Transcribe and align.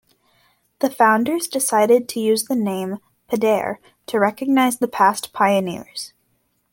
The 0.79 0.89
founders 0.89 1.47
decided 1.47 2.09
to 2.09 2.19
use 2.19 2.45
the 2.45 2.55
name 2.55 2.97
"Pedare" 3.29 3.77
to 4.07 4.17
recognise 4.19 4.79
the 4.79 4.87
past 4.87 5.31
pioneers. 5.31 6.11